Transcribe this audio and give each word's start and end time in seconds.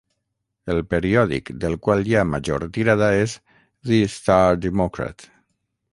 El 0.73 0.79
periòdic 0.93 1.51
del 1.65 1.77
qual 1.87 2.01
hi 2.09 2.17
ha 2.21 2.25
major 2.31 2.65
tirada 2.79 3.11
és 3.27 3.37
"The 3.91 4.03
Star 4.15 4.43
Democrat". 4.69 5.29